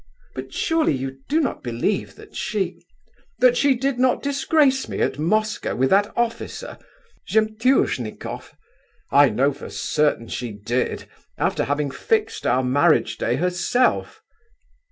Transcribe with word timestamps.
"But 0.33 0.51
surely 0.51 0.93
you 0.95 1.17
do 1.29 1.39
not 1.39 1.61
believe 1.61 2.15
that 2.15 2.35
she..." 2.35 2.81
"That 3.37 3.55
she 3.55 3.75
did 3.75 3.99
not 3.99 4.23
disgrace 4.23 4.89
me 4.89 4.99
at 4.99 5.19
Moscow 5.19 5.75
with 5.75 5.91
that 5.91 6.11
officer, 6.17 6.79
Zemtuznikoff? 7.29 8.55
I 9.11 9.29
know 9.29 9.53
for 9.53 9.69
certain 9.69 10.27
she 10.27 10.53
did, 10.53 11.07
after 11.37 11.65
having 11.65 11.91
fixed 11.91 12.47
our 12.47 12.63
marriage 12.63 13.19
day 13.19 13.35
herself!" 13.35 14.23